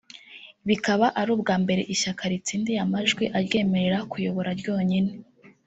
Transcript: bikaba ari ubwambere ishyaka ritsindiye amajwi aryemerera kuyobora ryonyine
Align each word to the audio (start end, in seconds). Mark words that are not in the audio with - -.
bikaba 0.67 1.05
ari 1.19 1.29
ubwambere 1.35 1.81
ishyaka 1.93 2.23
ritsindiye 2.31 2.79
amajwi 2.85 3.25
aryemerera 3.37 3.99
kuyobora 4.11 4.49
ryonyine 4.59 5.11